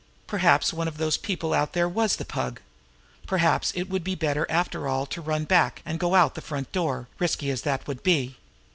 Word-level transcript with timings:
Perhaps 0.25 0.73
one 0.73 0.87
of 0.87 0.97
those 0.97 1.15
people 1.15 1.53
out 1.53 1.73
there 1.73 1.87
was 1.87 2.15
the 2.15 2.25
Pug! 2.25 2.59
Perhaps 3.27 3.71
it 3.75 3.87
would 3.87 4.03
be 4.03 4.15
better 4.15 4.47
after 4.49 4.87
all 4.87 5.05
to 5.05 5.21
run 5.21 5.43
back 5.43 5.83
and 5.85 5.99
go 5.99 6.15
out 6.15 6.31
by 6.31 6.41
the 6.41 6.47
front 6.47 6.71
door, 6.71 7.07
risky 7.19 7.51
as 7.51 7.61
that 7.61 7.85
would 7.85 8.01
be. 8.01 8.35